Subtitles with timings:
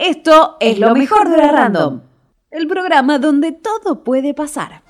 [0.00, 2.00] Esto es lo mejor de la Random,
[2.50, 4.80] el programa donde todo puede pasar.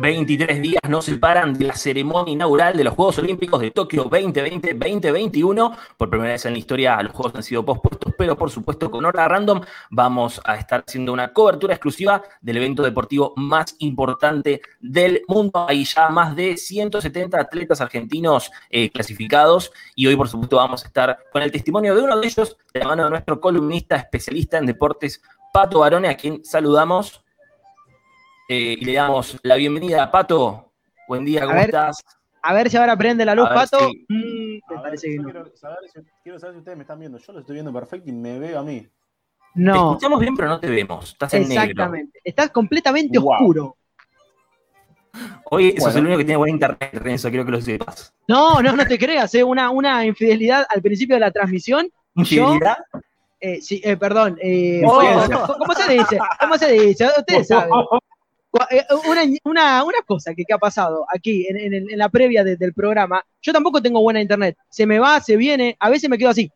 [0.00, 5.76] 23 días nos separan de la ceremonia inaugural de los Juegos Olímpicos de Tokio 2020-2021.
[5.98, 9.04] Por primera vez en la historia los Juegos han sido pospuestos, pero por supuesto con
[9.04, 15.22] hora random vamos a estar haciendo una cobertura exclusiva del evento deportivo más importante del
[15.28, 15.66] mundo.
[15.68, 20.86] Hay ya más de 170 atletas argentinos eh, clasificados y hoy por supuesto vamos a
[20.86, 24.56] estar con el testimonio de uno de ellos, de la mano de nuestro columnista especialista
[24.56, 25.20] en deportes,
[25.52, 27.22] Pato Barone, a quien saludamos.
[28.52, 30.72] Eh, y le damos la bienvenida a Pato.
[31.06, 32.02] Buen día, ¿cómo estás?
[32.42, 33.78] A ver si ahora prende la luz, Pato.
[34.08, 37.16] quiero, saber si, ustedes me están viendo.
[37.18, 38.84] Yo lo estoy viendo perfecto y me veo a mí.
[39.54, 39.72] No.
[39.72, 41.12] Te escuchamos bien, pero no te vemos.
[41.12, 41.62] Estás en negro.
[41.62, 42.20] Exactamente.
[42.24, 43.76] Estás completamente oscuro.
[45.44, 48.12] Hoy eso es el único que tiene buena internet, Renzo, quiero que lo sepas.
[48.26, 49.44] No, no, no te creas, ¿eh?
[49.44, 51.88] una, una infidelidad al principio de la transmisión.
[52.16, 52.78] ¿Infidelidad?
[53.38, 54.36] eh, sí, eh, perdón.
[54.42, 56.18] Eh, ¿Cómo se dice?
[56.40, 57.08] ¿Cómo se dice?
[57.16, 57.70] Ustedes saben.
[58.70, 58.84] Eh,
[59.44, 64.02] una, una, cosa que, ha pasado aquí en, la previa del programa, yo tampoco tengo
[64.02, 64.56] buena internet.
[64.68, 66.50] Se me va, se viene, a veces me quedo así.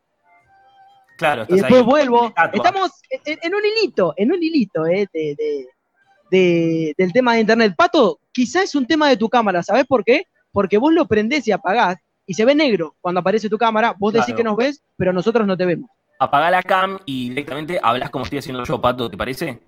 [1.16, 2.34] Claro, y después vuelvo.
[2.52, 2.90] Estamos
[3.24, 7.74] en, un hilito, en un hilito eh, de, del tema de internet.
[7.76, 10.26] Pato, quizás es un tema de tu cámara, ¿sabes por qué?
[10.50, 13.94] Porque vos lo prendés y apagás y se ve negro cuando aparece tu cámara.
[13.96, 15.88] Vos decís que nos ves, pero nosotros no te vemos.
[16.18, 19.60] Apagá la cam y directamente hablas como estoy haciendo yo, Pato, ¿te parece?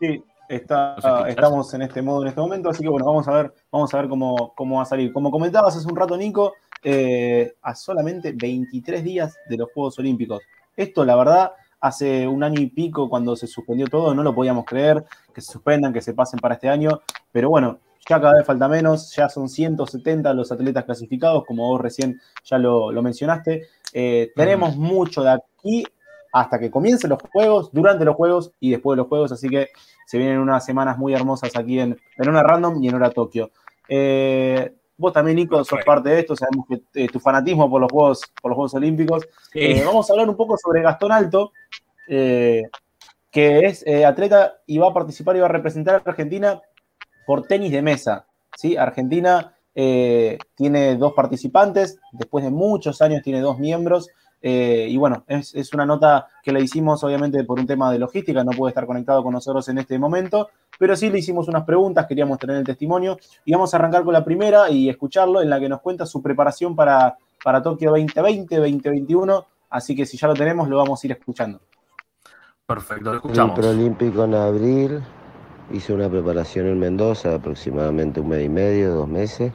[0.00, 0.96] Sí, Está,
[1.28, 3.98] estamos en este modo en este momento, así que bueno, vamos a ver, vamos a
[3.98, 5.12] ver cómo, cómo va a salir.
[5.12, 10.42] Como comentabas hace un rato, Nico, eh, a solamente 23 días de los Juegos Olímpicos.
[10.76, 14.64] Esto, la verdad, hace un año y pico, cuando se suspendió todo, no lo podíamos
[14.66, 17.00] creer, que se suspendan, que se pasen para este año,
[17.32, 17.78] pero bueno,
[18.08, 22.58] ya cada vez falta menos, ya son 170 los atletas clasificados, como vos recién ya
[22.58, 23.68] lo, mencionaste.
[23.94, 25.84] Eh, tenemos mucho de aquí
[26.34, 29.68] hasta que comiencen los juegos, durante los juegos y después de los juegos, así que
[30.04, 33.52] se vienen unas semanas muy hermosas aquí en, en Hora Random y en Hora Tokio.
[33.88, 37.92] Eh, vos también, Nico, sos parte de esto, sabemos que eh, tu fanatismo por los
[37.92, 39.28] Juegos, por los juegos Olímpicos.
[39.54, 41.52] Eh, vamos a hablar un poco sobre Gastón Alto,
[42.04, 42.68] que
[43.30, 46.60] es atleta y va a participar y va a representar a Argentina
[47.28, 48.26] por tenis de mesa.
[48.56, 48.76] ¿sí?
[48.76, 54.08] Argentina tiene dos participantes, después de muchos años tiene dos miembros.
[54.46, 58.44] Eh, y bueno, es, una nota que le hicimos obviamente por un tema de logística,
[58.44, 62.04] no puede estar conectado con nosotros en este momento, pero sí le hicimos unas preguntas,
[62.06, 63.16] queríamos tener el testimonio
[63.46, 66.20] y vamos a arrancar con la primera y escucharlo en la que nos cuenta su
[66.20, 71.06] preparación para, para Tokio 2020, 2021, así que si ya lo tenemos lo vamos a
[71.06, 71.62] ir escuchando.
[72.66, 73.58] Perfecto, lo escuchamos.
[73.60, 75.00] El Olímpico en abril,
[75.72, 79.54] hice una preparación en Mendoza, aproximadamente un mes y medio, dos meses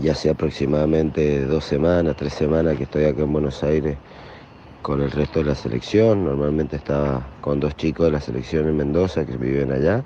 [0.00, 3.96] ya hace aproximadamente dos semanas, tres semanas que estoy acá en Buenos Aires
[4.80, 6.24] con el resto de la selección.
[6.24, 10.02] Normalmente estaba con dos chicos de la selección en Mendoza que viven allá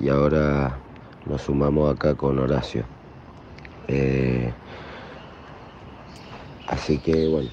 [0.00, 0.78] y ahora
[1.26, 2.84] nos sumamos acá con Horacio.
[3.88, 4.52] Eh,
[6.68, 7.48] así que bueno,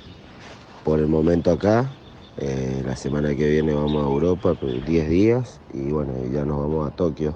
[0.84, 1.90] por el momento acá,
[2.38, 4.56] eh, la semana que viene vamos a Europa,
[4.88, 7.36] 10 días y bueno, ya nos vamos a Tokio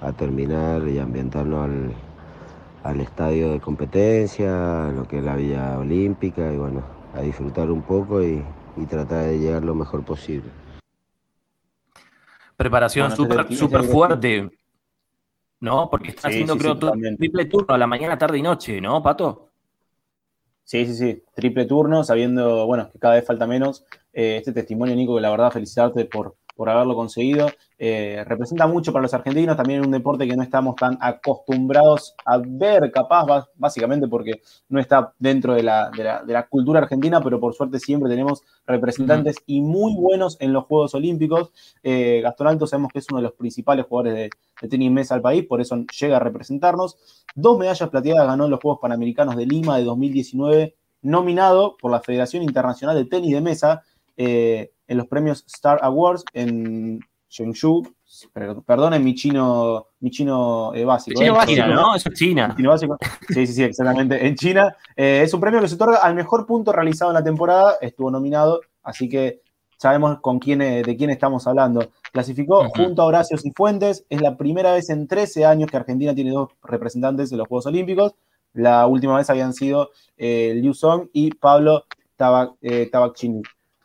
[0.00, 2.07] a terminar y ambientarnos al
[2.88, 6.82] al estadio de competencia, lo que es la Villa Olímpica y bueno,
[7.14, 8.42] a disfrutar un poco y,
[8.88, 10.48] tratar de llegar lo mejor posible.
[12.56, 14.48] Preparación súper fuerte,
[15.60, 15.90] ¿no?
[15.90, 16.78] Porque está haciendo creo
[17.18, 19.50] triple turno a la mañana, tarde y noche, ¿no, Pato?
[20.64, 23.84] Sí, sí, sí, triple turno, sabiendo, bueno, que cada vez falta menos.
[24.12, 27.48] Eh, este testimonio, Nico, que la verdad felicitarte por, por haberlo conseguido.
[27.78, 32.38] Eh, representa mucho para los argentinos, también un deporte que no estamos tan acostumbrados a
[32.44, 38.10] ver, capaz, básicamente porque no está dentro de la, cultura argentina, pero por suerte siempre
[38.10, 41.52] tenemos representantes y muy buenos en los Juegos Olímpicos.
[41.84, 44.30] Eh, Gastón Alto sabemos que es uno de los principales jugadores de,
[44.60, 46.96] de tenis mesa al país, por eso llega a representarnos.
[47.36, 52.00] Dos medallas plateadas ganó en los Juegos Panamericanos de Lima de 2019, nominado por la
[52.00, 53.82] Federación Internacional de Tenis de Mesa.
[54.16, 57.82] Eh, en los premios Star Awards en Shengshu,
[58.64, 61.20] perdón en mi chino, mi chino eh, básico.
[61.20, 61.36] Chino ¿eh?
[61.36, 61.94] básico, ¿no?
[61.94, 62.54] Es China.
[62.56, 62.96] Chino básico.
[63.28, 64.26] Sí, sí, sí, exactamente.
[64.26, 67.22] En China eh, es un premio que se otorga al mejor punto realizado en la
[67.22, 67.76] temporada.
[67.80, 69.42] Estuvo nominado, así que
[69.76, 71.90] sabemos con quién, de quién estamos hablando.
[72.10, 74.06] Clasificó junto a Horacio Cifuentes.
[74.08, 77.66] Es la primera vez en 13 años que Argentina tiene dos representantes en los Juegos
[77.66, 78.14] Olímpicos.
[78.54, 81.84] La última vez habían sido Liu Song y Pablo
[82.16, 82.54] Tabac,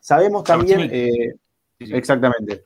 [0.03, 0.91] Sabemos también,
[1.79, 2.61] exactamente,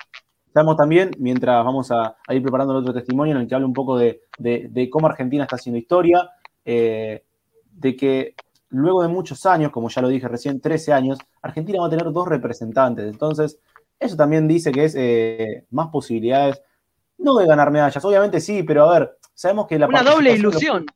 [0.51, 3.75] sabemos también, mientras vamos a, ir preparando el otro testimonio en el que habla un
[3.75, 4.21] poco de,
[4.91, 6.31] cómo Argentina está haciendo historia,
[6.65, 8.33] de que
[8.69, 12.11] luego de muchos años, como ya lo dije recién, 13 años, Argentina va a tener
[12.11, 13.05] dos representantes.
[13.05, 13.59] Entonces,
[13.99, 16.59] eso también dice que es eh, más posibilidades,
[17.19, 19.85] no de ganar medallas, obviamente sí, pero a ver, sabemos que la...
[19.85, 20.87] Una doble ilusión.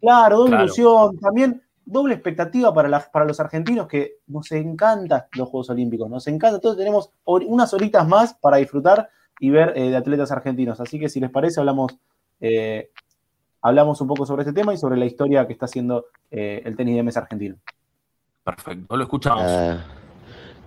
[0.00, 5.70] Claro, doble ilusión, también doble expectativa para, para los argentinos que nos encantan los Juegos
[5.70, 9.08] Olímpicos, nos encanta, entonces tenemos unas horitas más para disfrutar
[9.40, 10.80] y ver eh, de atletas argentinos.
[10.80, 11.96] Así que si les parece, hablamos
[12.40, 12.90] eh,
[13.62, 16.76] hablamos un poco sobre este tema y sobre la historia que está haciendo eh, el
[16.76, 17.56] tenis de mesa argentino.
[18.44, 19.44] Perfecto, lo escuchamos.
[19.46, 19.84] Ah,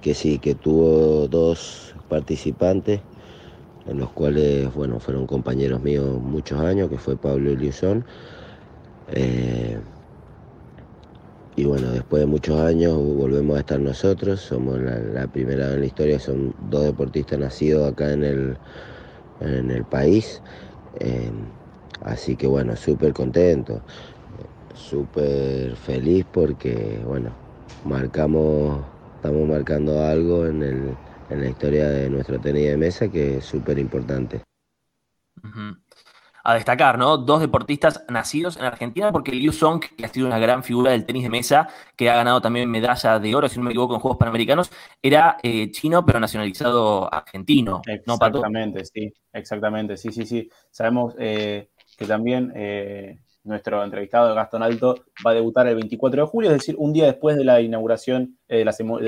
[0.01, 3.01] que sí, que tuvo dos participantes,
[3.85, 8.06] en los cuales, bueno, fueron compañeros míos muchos años, que fue Pablo Ilusón.
[9.09, 9.77] Eh,
[11.55, 15.85] y bueno, después de muchos años volvemos a estar nosotros, somos la, primera en la
[15.85, 18.57] historia, son dos deportistas nacidos acá en el,
[19.39, 20.41] en el país.
[20.93, 21.31] Eh,
[22.01, 23.81] Así que bueno, súper contento,
[24.73, 27.31] súper feliz porque bueno,
[27.85, 28.85] marcamos,
[29.15, 30.99] estamos marcando algo en, el,
[31.29, 34.41] en la historia de nuestro tenis de mesa que es súper importante
[36.45, 37.18] a destacar, ¿no?
[37.18, 41.03] Dos deportistas nacidos en Argentina, porque Liu Song, que ha sido una gran figura del
[41.03, 44.00] tenis de mesa, que ha ganado también medalla de oro, si no me equivoco, en
[44.00, 44.71] Juegos Panamericanos,
[45.01, 47.81] era eh, chino, pero nacionalizado argentino.
[47.88, 50.47] Exactamente, sí, exactamente, sí, sí, sí.
[50.69, 56.27] Sabemos eh, que también eh, nuestro entrevistado Gastón Alto va a debutar el 24 de
[56.27, 58.63] julio, es decir, un día después de la inauguración, de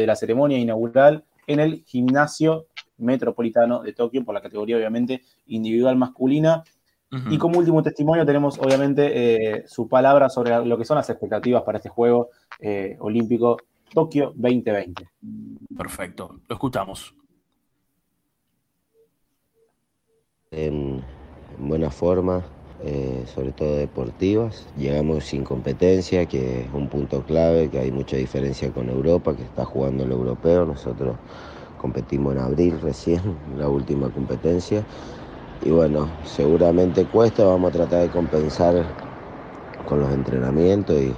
[0.07, 2.65] la ceremonia inaugural en el gimnasio
[2.97, 6.63] metropolitano de Tokio, por la categoría obviamente individual masculina.
[7.09, 11.63] Y como último testimonio tenemos obviamente eh, su palabra sobre lo que son las expectativas
[11.63, 13.57] para este juego eh, olímpico
[13.93, 15.09] Tokio 2020.
[15.77, 17.13] Perfecto, lo escuchamos.
[20.51, 21.01] En
[21.57, 22.43] buena forma,
[22.83, 24.67] eh, sobre todo deportivas.
[24.77, 29.43] Llegamos sin competencia, que es un punto clave, que hay mucha diferencia con Europa, que
[29.43, 30.65] está jugando el europeo.
[30.65, 31.15] Nosotros
[31.79, 33.21] competimos en abril recién,
[33.57, 34.83] la última competencia.
[35.59, 38.95] Y bueno, seguramente cuesta, vamos a tratar de compensar
[39.85, 41.15] con los entrenamientos y,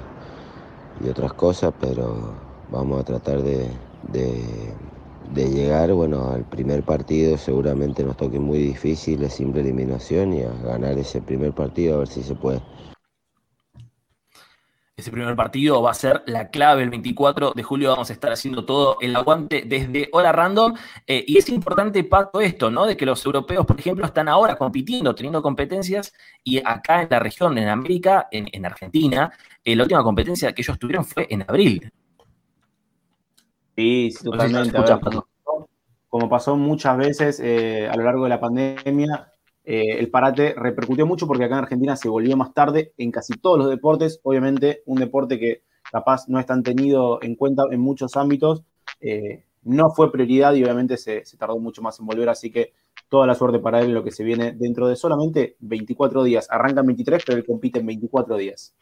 [1.09, 2.35] otras cosas, pero
[2.67, 3.69] vamos a tratar de,
[5.33, 7.37] llegar bueno, al primer partido.
[7.37, 11.99] Seguramente nos toque muy difícil, es simple eliminación y a ganar ese primer partido a
[11.99, 12.61] ver si se puede.
[14.99, 16.83] Ese primer partido va a ser la clave.
[16.83, 20.75] El 24 de julio vamos a estar haciendo todo el aguante desde Hola Random.
[21.07, 22.85] Eh, y es importante, Pato, esto, ¿no?
[22.85, 26.13] De que los europeos, por ejemplo, están ahora compitiendo, teniendo competencias.
[26.43, 29.31] Y acá en la región, en América, en, Argentina,
[29.63, 31.89] eh, la última competencia que ellos tuvieron fue en abril.
[33.77, 34.77] Sí, totalmente.
[36.09, 39.31] como, pasó muchas veces eh, a lo largo de la pandemia,
[39.71, 43.33] eh, el parate repercutió mucho porque acá en Argentina se volvió más tarde en casi
[43.33, 44.19] todos los deportes.
[44.23, 45.61] Obviamente, un deporte que
[45.91, 48.63] capaz no es tan tenido en cuenta en muchos ámbitos,
[48.99, 52.29] eh, no fue prioridad y obviamente se, se, tardó mucho más en volver.
[52.29, 52.73] Así que
[53.09, 56.47] toda la suerte para él en lo que se viene dentro de solamente 24 días.
[56.49, 58.73] Arrancan 23, pero él compite en 24 días.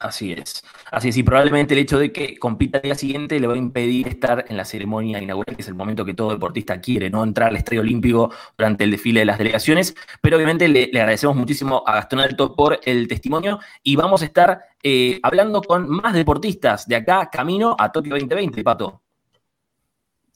[0.00, 0.62] Así es.
[0.90, 1.16] Así es.
[1.16, 4.44] Y probablemente el hecho de que compita el día siguiente le va a impedir estar
[4.48, 7.22] en la ceremonia inaugural, que es el momento que todo deportista quiere, ¿no?
[7.22, 9.94] Entrar al Estadio Olímpico durante el desfile de las delegaciones.
[10.20, 14.60] Pero obviamente le, agradecemos muchísimo a Gastón Alto por el testimonio y vamos a estar
[14.82, 19.00] eh, hablando con más deportistas de acá, camino a Tokio 2020, Pato.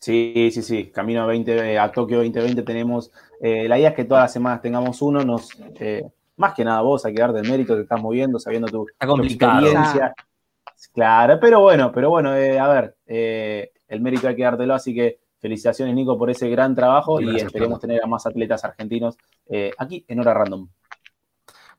[0.00, 0.90] Sí, sí, sí.
[0.90, 3.10] Camino a, 20, a Tokio 2020 tenemos.
[3.40, 5.24] Eh, la idea es que todas las semanas tengamos uno.
[5.24, 5.50] Nos.
[5.80, 6.04] Eh,
[6.38, 8.86] más que nada vos, hay que darte el mérito, te estás moviendo, sabiendo tu,
[9.22, 10.14] experiencia.
[10.92, 14.94] Claro, pero bueno, pero bueno, eh, a ver, eh, el mérito hay que dártelo, así
[14.94, 19.16] que felicitaciones, Nico, por ese gran trabajo y, esperemos tener a más atletas argentinos
[19.48, 20.68] eh, aquí en Hora Random.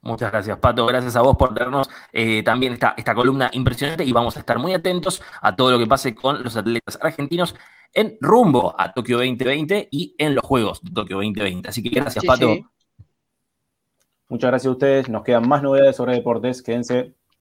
[0.01, 0.85] Muchas gracias, Pato.
[0.85, 1.89] Gracias a vos por darnos
[2.45, 5.87] también esta, esta columna impresionante y vamos a estar muy atentos a todo lo que
[5.87, 7.53] pase con los atletas argentinos
[7.93, 11.67] en rumbo a Tokio 2020 y en los Juegos de Tokio 2020.
[11.67, 12.47] Así que gracias, Pato.
[14.29, 15.09] Muchas gracias a ustedes.
[15.09, 16.61] Nos quedan más novedades sobre deportes.
[16.63, 17.18] Quédense.